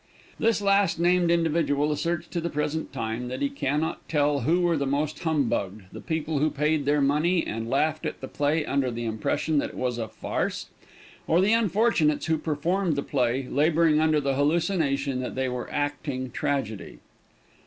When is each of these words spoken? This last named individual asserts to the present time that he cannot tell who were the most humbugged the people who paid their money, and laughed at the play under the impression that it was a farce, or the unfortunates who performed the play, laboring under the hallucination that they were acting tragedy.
This 0.39 0.63
last 0.63 0.99
named 0.99 1.29
individual 1.29 1.91
asserts 1.91 2.25
to 2.29 2.41
the 2.41 2.49
present 2.49 2.91
time 2.91 3.27
that 3.27 3.43
he 3.43 3.49
cannot 3.51 4.09
tell 4.09 4.39
who 4.39 4.61
were 4.61 4.75
the 4.75 4.87
most 4.87 5.19
humbugged 5.19 5.83
the 5.91 6.01
people 6.01 6.39
who 6.39 6.49
paid 6.49 6.85
their 6.85 7.01
money, 7.01 7.45
and 7.45 7.69
laughed 7.69 8.07
at 8.07 8.19
the 8.19 8.27
play 8.27 8.65
under 8.65 8.89
the 8.89 9.05
impression 9.05 9.59
that 9.59 9.69
it 9.69 9.75
was 9.77 9.99
a 9.99 10.07
farce, 10.07 10.69
or 11.27 11.39
the 11.39 11.53
unfortunates 11.53 12.25
who 12.25 12.39
performed 12.39 12.95
the 12.95 13.03
play, 13.03 13.47
laboring 13.47 13.99
under 13.99 14.19
the 14.19 14.33
hallucination 14.33 15.19
that 15.19 15.35
they 15.35 15.47
were 15.47 15.69
acting 15.71 16.31
tragedy. 16.31 16.97